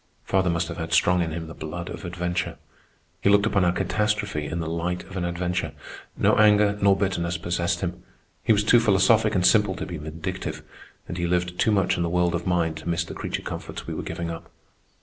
[0.23, 2.57] Father must have had strong in him the blood of adventure.
[3.21, 5.73] He looked upon our catastrophe in the light of an adventure.
[6.17, 8.01] No anger nor bitterness possessed him.
[8.41, 10.63] He was too philosophic and simple to be vindictive,
[11.07, 13.85] and he lived too much in the world of mind to miss the creature comforts
[13.85, 14.49] we were giving up.